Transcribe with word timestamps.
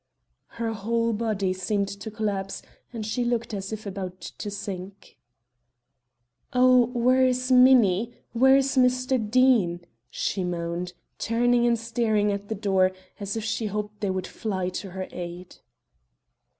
Her 0.57 0.73
whole 0.73 1.13
body 1.13 1.53
seemed 1.53 1.87
to 1.87 2.09
collapse 2.09 2.63
and 2.91 3.05
she 3.05 3.23
looked 3.23 3.53
as 3.53 3.71
if 3.71 3.85
about 3.85 4.19
to 4.39 4.49
sink. 4.49 5.15
"Oh, 6.53 6.87
where 6.87 7.23
is 7.27 7.51
Minnie? 7.51 8.11
Where 8.33 8.57
is 8.57 8.75
Mr. 8.77 9.19
Deane?" 9.19 9.81
she 10.09 10.43
moaned, 10.43 10.93
turning 11.19 11.67
and 11.67 11.77
staring 11.77 12.31
at 12.31 12.47
the 12.47 12.55
door, 12.55 12.93
as 13.19 13.37
if 13.37 13.43
she 13.43 13.67
hoped 13.67 14.01
they 14.01 14.09
would 14.09 14.25
fly 14.25 14.69
to 14.69 14.89
her 14.89 15.07
aid. 15.11 15.57